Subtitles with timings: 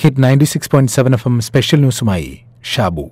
[0.00, 2.38] Hit ninety six point seven F M special ന്യൂസുമായി
[2.74, 3.04] Shabu.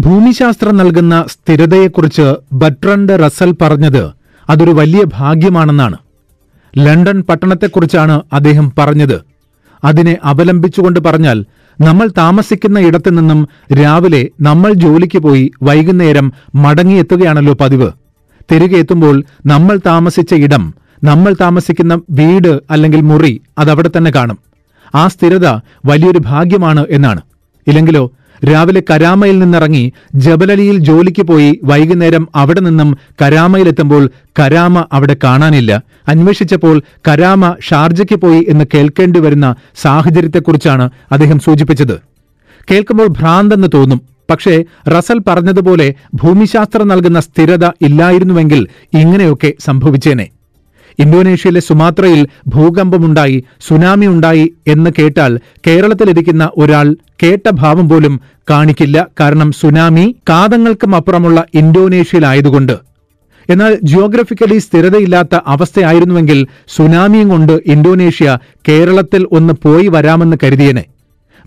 [0.00, 4.02] ഭൂമിശാസ്ത്രം നൽകുന്ന സ്ഥിരതയെക്കുറിച്ച് ബട്രണ്ട് റസൽ പറഞ്ഞത്
[4.50, 5.98] അതൊരു വലിയ ഭാഗ്യമാണെന്നാണ്.
[6.78, 9.18] ലണ്ടൻ പട്ടണത്തെക്കുറിച്ചാണ് അദ്ദേഹം പറഞ്ഞത്.
[9.84, 11.44] അതിനെ അവലംബിച്ചുകൊണ്ട് പറഞ്ഞാൽ
[11.80, 13.48] നമ്മൾ താമസിക്കുന്ന ഇടത്തു നിന്നും
[13.82, 17.90] രാവിലെ നമ്മൾ ജോലിക്ക് പോയി വൈകുന്നേരം മടങ്ങിയെത്തുകയാണല്ലോ പതിവ്.
[18.52, 20.74] തിരികെ എത്തുമ്പോൾ നമ്മൾ താമസിച്ച ഇടം
[21.04, 24.38] നമ്മൾ താമസിക്കുന്ന വീട് അല്ലെങ്കിൽ മുറി അതവിടെ തന്നെ കാണും.
[24.94, 25.46] ആ സ്ഥിരത
[25.86, 27.20] വലിയൊരു ഭാഗ്യമാണ് എന്നാണ്.
[27.66, 28.10] ഇല്ലെങ്കിലോ
[28.50, 35.82] രാവിലെ കരാമയിൽ നിന്നിറങ്ങി ജബലലിയിൽ ജോലിക്ക് പോയി വൈകുന്നേരം അവിടെ നിന്നും കരാമയിലെത്തുമ്പോൾ കരാമ അവിടെ കാണാനില്ല.
[36.08, 42.00] അന്വേഷിച്ചപ്പോൾ കരാമ ഷാർജയ്ക്ക് പോയി എന്ന് കേൾക്കേണ്ടി വരുന്ന സാഹചര്യത്തെക്കുറിച്ചാണ് അദ്ദേഹം സൂചിപ്പിച്ചത്.
[42.70, 44.17] കേൾക്കുമ്പോൾ ഭ്രാന്തെന്ന് തോന്നും.
[44.30, 50.28] പക്ഷേ റസൽ പറഞ്ഞതുപോലെ ഭൂമിശാസ്ത്രം നൽകുന്ന സ്ഥിരത ഇല്ലായിരുന്നുവെങ്കിൽ ഇങ്ങനെയൊക്കെ സംഭവിച്ചേനെ.
[50.98, 58.20] ഇന്തോനേഷ്യയിലെ സുമാത്രയിൽ ഭൂകമ്പമുണ്ടായി സുനാമി ഉണ്ടായി എന്ന് കേട്ടാൽ കേരളത്തിലിരിക്കുന്ന ഒരാൾ കേട്ട ഭാവം പോലും
[58.50, 59.06] കാണിക്കില്ല.
[59.20, 62.78] കാരണം സുനാമി കാതങ്ങൾക്കും അപ്പുറമുള്ള ഇന്തോനേഷ്യയിലായതുകൊണ്ട്.
[63.50, 68.38] എന്നാൽ ജിയോഗ്രഫിക്കലി സ്ഥിരതയില്ലാത്ത അവസ്ഥയായിരുന്നുവെങ്കിൽ സുനാമിയും കൊണ്ട് ഇന്തോനേഷ്യ
[68.68, 70.84] കേരളത്തിൽ ഒന്ന് പോയി വരാമെന്ന് കരുതിയേനെ.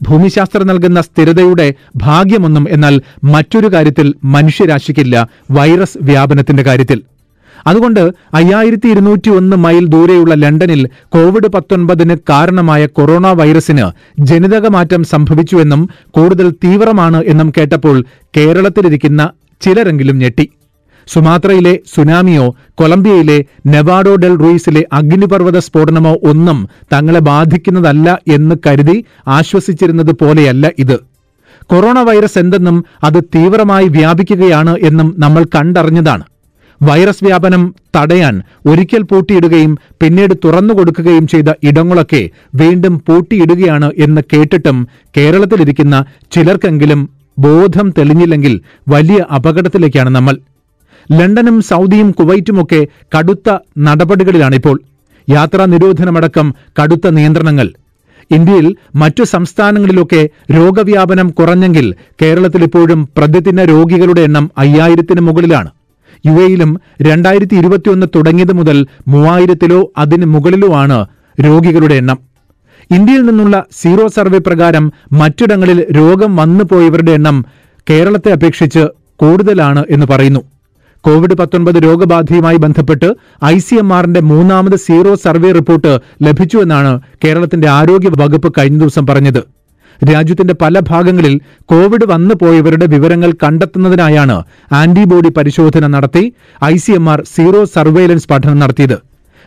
[0.02, 7.00] ഭൂമിശാസ്ത്രം നൽകുന്ന സ്ഥിരതയുടെ ഭാഗ്യമൊന്നും എന്നാൽ മറ്റൊരു കാര്യത്തിൽ മനുഷ്യരാശിക്കില്ല വൈറസ് വ്യാപനത്തിന്റെ കാര്യത്തിൽ.
[7.68, 15.90] അതുകൊണ്ട് അയ്യായിരത്തി ഇരുന്നൂറ്റി ഒന്ന് മൈൽ ദൂരെയുള്ള ലണ്ടനിൽ കോവിഡ് പത്തൊൻപതിന് കാരണമായ കൊറോണ വൈറസിന് ജനിതക മാറ്റം സംഭവിച്ചുവെന്നും
[16.10, 18.06] കൂടുതൽ തീവ്രമാണ് എന്നും കേട്ടപ്പോൾ
[18.38, 19.30] കേരളത്തിലിരിക്കുന്ന
[19.62, 20.50] ചിലരെങ്കിലും ഞെട്ടി.
[21.08, 30.72] സുമാത്രയിലെ സുനാമിയോ കൊളംബിയയിലെ നെവാഡോ ഡെൽ റൂയിസിലെ അഗ്നിപർവത സ്ഫോടനമോ ഒന്നും തങ്ങളെ ബാധിക്കുന്നതല്ല എന്ന് കരുതി ആശ്വസിച്ചിരുന്നത് പോലെയല്ല
[30.80, 30.98] ഇത്.
[31.70, 36.24] കൊറോണ വൈറസ് എന്തെന്നും അത് തീവ്രമായി വ്യാപിക്കുകയാണ് എന്നും നമ്മൾ കണ്ടറിഞ്ഞതാണ്.
[36.82, 37.64] വൈറസ് വ്യാപനം
[37.96, 47.94] തടയാൻ ഒരിക്കൽ പൂട്ടിയിടുകയും പിന്നീട് തുറന്നു കൊടുക്കുകയും ചെയ്ത ഇടങ്ങളൊക്കെ വീണ്ടും പൂട്ടിയിടുകയാണ് എന്ന് കേട്ടിട്ടും കേരളത്തിലിരിക്കുന്ന ചിലർക്കെങ്കിലും ബോധം
[47.98, 50.36] തെളിഞ്ഞില്ലെങ്കിൽ വലിയ അപകടത്തിലേക്കാണ് നമ്മൾ.
[51.12, 54.82] ലണ്ടനും സൗദിയും കുവൈറ്റുമൊക്കെ കടുത്ത നടപടികളിലാണിപ്പോൾ.
[55.30, 57.70] യാത്രാ നിരോധനമടക്കം കടുത്ത നിയന്ത്രണങ്ങൾ.
[58.32, 65.70] ഇന്ത്യയിൽ മറ്റു സംസ്ഥാനങ്ങളിലൊക്കെ രോഗവ്യാപനം കുറഞ്ഞെങ്കിൽ കേരളത്തിൽ ഇപ്പോഴും പ്രതിദിന രോഗികളുടെ എണ്ണം അയ്യായിരത്തിന് മുകളിലാണ്.
[66.26, 71.06] യു എയിലും രണ്ടായിരത്തി ഇരുപത്തിയൊന്ന് തുടങ്ങിയത് മുതൽ മൂവായിരത്തിലോ അതിന് മുകളിലോ ആണ്
[71.45, 72.20] രോഗികളുടെ എണ്ണം.
[72.92, 77.45] ഇന്ത്യയിൽ നിന്നുള്ള സീറോ സർവേ പ്രകാരം മറ്റിടങ്ങളിൽ രോഗം വന്നുപോയവരുടെ എണ്ണം
[77.90, 80.51] കേരളത്തെ അപേക്ഷിച്ച് കൂടുതലാണ് എന്ന് പറയുന്നു.
[81.06, 88.10] കോവിഡ് പത്തൊൻപത് രോഗബാധയുമായി ബന്ധപ്പെട്ട് ഐ സി എം ആറിന്റെ മൂന്നാമത് സീറോ സർവേ റിപ്പോർട്ട് ലഭിച്ചുവെന്നാണ് കേരളത്തിന്റെ ആരോഗ്യ
[88.10, 89.44] വകുപ്പ് കഴിഞ്ഞ ദിവസം പറഞ്ഞത്.
[90.14, 96.34] രാജ്യത്തിന്റെ പല ഭാഗങ്ങളിൽ കോവിഡ് വന്നു പോയവരുടെ വിവരങ്ങൾ കണ്ടെത്തുന്നതിനായാണ് ആന്റിബോഡി പരിശോധന നടത്തി
[96.66, 98.98] I C M R sero surveillance പഠനം നടത്തിയത്.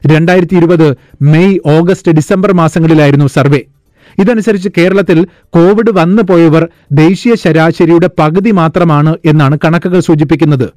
[0.07, 3.61] രണ്ടായിരത്തി ഇരുപത് മെയ് ഓഗസ്റ്റ് ഡിസംബർ മാസങ്ങളിലായിരുന്നു സർവേ.
[4.19, 10.69] ഇതനുസരിച്ച് കേരളത്തിൽ കോവിഡ് വന്നു പോയവർ ദേശീയ ശരാശരിയുടെ പകുതി മാത്രമാണ് എന്നാണ് കണക്കുകൾ സൂചിപ്പിക്കുന്നത്.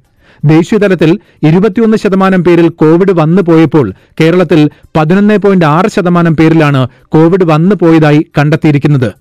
[0.44, 7.74] ദേശീയതലത്തിൽ ഇരുപത്തിയൊന്ന് ശതമാനം പേരിൽ കോവിഡ് വന്നു പോയപ്പോൾ കേരളത്തിൽ പതിനൊന്ന് പോയിന്റ് ആറ് ശതമാനം പേരിലാണ് കോവിഡ് വന്നു
[7.74, 9.12] പോയതായി കണ്ടെത്തിയിരിക്കുന്നത്.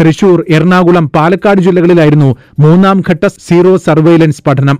[0.00, 4.78] തൃശൂർ എറണാകുളം പാലക്കാട് ജില്ലകളിലായിരുന്നു മൂന്നാം ഘട്ട സീറോ സർവൈലൻസ് പഠനം.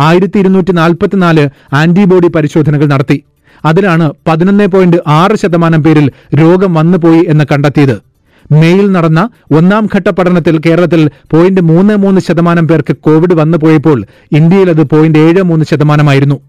[0.00, 3.24] ആയിരത്തി ഇരുന്നൂറ്റി നാൽപ്പത്തിനാല് ആന്റിബോഡി പരിശോധനകൾ നടത്തി.
[3.64, 8.07] അതിലാണ് പതിനൊന്ന് പോയിന്റ് ആറ് ശതമാനം പേരിൽ രോഗം വന്നുപോയി എന്ന് കണ്ടെത്തിയത്.
[8.52, 14.70] മേയിൽ നടന്ന ഒന്നാം ഘട്ട പഠനത്തിൽ കേരളത്തിൽ പോയിന്റ് മൂന്ന് മൂന്ന് ശതമാനം പേർക്ക് കോവിഡ് വന്നു പോയപ്പോൾ ഇന്ത്യയിൽ
[14.70, 16.40] അത് പോയിന്റ് ഏഴ് മൂന്ന് ശതമാനമായിരുന്നു.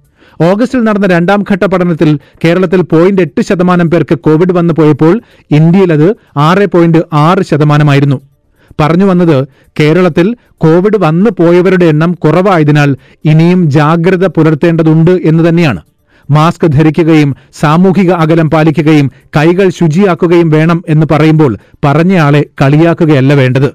[0.42, 5.22] ഓഗസ്റ്റിൽ നടന്ന രണ്ടാം ഘട്ട പഠനത്തിൽ കേരളത്തിൽ പോയിന്റ് എട്ട് ശതമാനം പേർക്ക് കോവിഡ് വന്നു പോയപ്പോൾ
[5.52, 8.22] ഇന്ത്യയിൽ അത് ആറ് പോയിന്റ് ആറ് ശതമാനമായിരുന്നു.
[8.82, 9.48] പറഞ്ഞു വന്നത്
[9.80, 12.96] കേരളത്തിൽ കോവിഡ് വന്നു പോയവരുടെ എണ്ണം കുറവായതിനാൽ
[13.26, 15.82] ഇനിയും ജാഗ്രത പുലർത്തേണ്ടതുണ്ട് എന്ന് തന്നെയാണ്.
[16.30, 23.66] മാസ്ക് ധരിക്കുകയും സാമൂഹിക അകലം പാലിക്കുകയും കൈകൾ ശുചിയാക്കുകയും വേണം എന്ന് പറയുമ്പോൾ പറഞ്ഞയാളെ കളിയാക്കുകയല്ല വേണ്ടത്.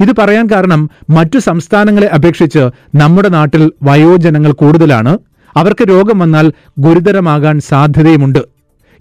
[0.00, 2.58] ഇത് പറയാൻ കാരണം മറ്റു സംസ്ഥാനങ്ങളെ അപേക്ഷിച്ച്
[2.94, 5.18] നമ്മുടെ നാട്ടിൽ വയോജനങ്ങൾ കൂടുതലാണ്.
[5.56, 8.38] അവർക്ക് രോഗം വന്നാൽ ഗുരുതരമാകാൻ സാധ്യതയുമുണ്ട്.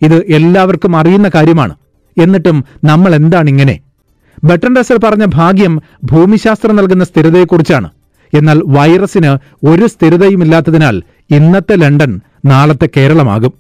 [0.01, 1.75] ഇത് എല്ലാവർക്കും അറിയുന്ന കാര്യമാണ്.
[2.18, 3.80] എന്നിട്ടും നമ്മൾ എന്താണ് ഇങ്ങനെ
[4.44, 7.89] ബട്ടൺ റസൽ പറഞ്ഞ ഭാഗ്യം ഭൂമിശാസ്ത്രം നൽകുന്ന സ്ഥിരതയെക്കുറിച്ചാണ്.
[8.33, 9.38] എന്നാൽ വൈറസിന്
[9.68, 11.04] ഒരു സ്ഥിരതയുമില്ലാത്തതിനാൽ
[11.36, 13.53] ഇന്നത്തെ ലണ്ടൻ നാളത്തെ കേരളമാകും.